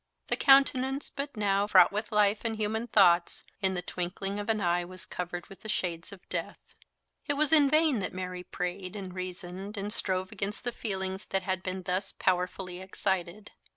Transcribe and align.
The 0.29 0.35
countenance 0.35 1.11
but 1.11 1.37
now 1.37 1.67
fraught 1.67 1.91
with 1.91 2.11
life 2.11 2.39
and 2.43 2.55
human 2.55 2.87
thoughts, 2.87 3.43
in 3.61 3.75
the 3.75 3.83
twinkling 3.83 4.39
of 4.39 4.49
an 4.49 4.59
eye 4.59 4.83
was 4.83 5.05
covered 5.05 5.45
with 5.45 5.61
the 5.61 5.69
shades 5.69 6.11
of 6.11 6.27
death! 6.27 6.73
It 7.27 7.33
was 7.33 7.53
in 7.53 7.69
vain 7.69 7.99
that 7.99 8.11
Mary 8.11 8.41
prayed 8.41 8.95
and 8.95 9.13
reasoned 9.13 9.77
and 9.77 9.93
strove 9.93 10.31
against 10.31 10.63
the 10.63 10.71
feelings 10.71 11.27
that 11.27 11.43
had 11.43 11.61
been 11.61 11.83
thus 11.83 12.13
powerfully 12.13 12.81
excited. 12.81 13.51